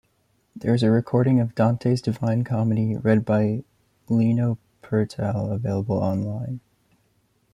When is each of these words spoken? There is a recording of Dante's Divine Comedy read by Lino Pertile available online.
There 0.55 0.73
is 0.73 0.81
a 0.81 0.89
recording 0.89 1.39
of 1.39 1.53
Dante's 1.53 2.01
Divine 2.01 2.43
Comedy 2.43 2.97
read 2.97 3.23
by 3.23 3.63
Lino 4.09 4.57
Pertile 4.81 5.51
available 5.51 5.97
online. 5.99 6.59